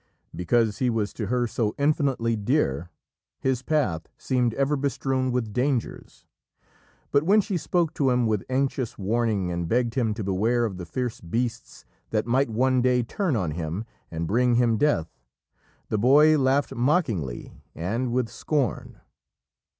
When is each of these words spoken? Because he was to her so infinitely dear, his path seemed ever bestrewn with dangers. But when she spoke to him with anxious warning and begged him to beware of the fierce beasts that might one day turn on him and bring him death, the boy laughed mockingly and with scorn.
Because 0.35 0.79
he 0.79 0.89
was 0.89 1.13
to 1.13 1.27
her 1.27 1.45
so 1.45 1.75
infinitely 1.77 2.35
dear, 2.35 2.89
his 3.39 3.61
path 3.61 4.07
seemed 4.17 4.55
ever 4.55 4.75
bestrewn 4.75 5.31
with 5.31 5.53
dangers. 5.53 6.25
But 7.11 7.21
when 7.21 7.39
she 7.39 7.55
spoke 7.55 7.93
to 7.93 8.09
him 8.09 8.25
with 8.25 8.43
anxious 8.49 8.97
warning 8.97 9.51
and 9.51 9.67
begged 9.69 9.93
him 9.93 10.15
to 10.15 10.23
beware 10.23 10.65
of 10.65 10.77
the 10.77 10.87
fierce 10.87 11.21
beasts 11.21 11.85
that 12.09 12.25
might 12.25 12.49
one 12.49 12.81
day 12.81 13.03
turn 13.03 13.35
on 13.35 13.51
him 13.51 13.85
and 14.09 14.25
bring 14.25 14.55
him 14.55 14.75
death, 14.79 15.19
the 15.89 15.99
boy 15.99 16.35
laughed 16.35 16.73
mockingly 16.73 17.53
and 17.75 18.11
with 18.11 18.27
scorn. 18.27 19.01